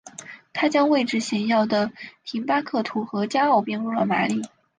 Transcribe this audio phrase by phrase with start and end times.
[0.51, 1.91] 他将位置显要的
[2.23, 4.41] 廷巴克图和加奥并入了马里。